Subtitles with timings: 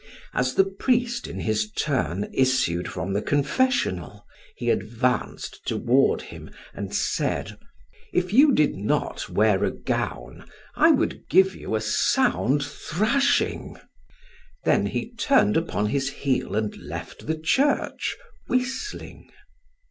[0.33, 6.91] As the priest in his turn issued from the confessional, he advanced toward him and
[6.91, 7.59] said:
[8.11, 13.77] "If you did not wear a gown, I would give you a sound thrashing."
[14.65, 19.29] Then he turned upon his heel and left the church whistling.